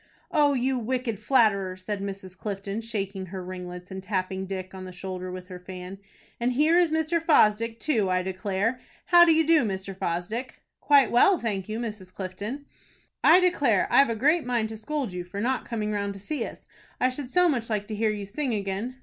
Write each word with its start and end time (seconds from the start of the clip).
"O 0.31 0.53
you 0.55 0.79
wicked 0.79 1.19
flatterer!" 1.19 1.77
said 1.77 2.01
Mrs. 2.01 2.35
Clifton, 2.35 2.81
shaking 2.81 3.27
her 3.27 3.45
ringlets, 3.45 3.91
and 3.91 4.01
tapping 4.01 4.47
Dick 4.47 4.73
on 4.73 4.85
the 4.85 4.91
shoulder 4.91 5.31
with 5.31 5.47
her 5.49 5.59
fan. 5.59 5.99
"And 6.39 6.53
here 6.53 6.75
is 6.75 6.89
Mr. 6.89 7.21
Fosdick 7.21 7.79
too, 7.79 8.09
I 8.09 8.23
declare. 8.23 8.79
How 9.05 9.25
do 9.25 9.31
you 9.31 9.45
do, 9.45 9.63
Mr. 9.63 9.95
Fosdick?" 9.95 10.63
"Quite 10.79 11.11
well, 11.11 11.37
thank 11.37 11.69
you, 11.69 11.77
Mrs. 11.77 12.11
Clifton." 12.11 12.65
"I 13.23 13.39
declare 13.39 13.87
I've 13.91 14.09
a 14.09 14.15
great 14.15 14.43
mind 14.43 14.69
to 14.69 14.77
scold 14.77 15.13
you 15.13 15.23
for 15.23 15.39
not 15.39 15.65
coming 15.65 15.91
round 15.91 16.15
to 16.15 16.19
see 16.19 16.45
us. 16.47 16.65
I 16.99 17.09
should 17.11 17.29
so 17.29 17.47
much 17.47 17.69
like 17.69 17.85
to 17.87 17.95
hear 17.95 18.09
you 18.09 18.25
sing 18.25 18.55
again." 18.55 18.95